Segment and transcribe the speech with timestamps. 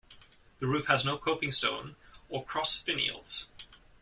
[0.57, 1.95] The roof has no Coping stone
[2.27, 3.45] or Cross finials.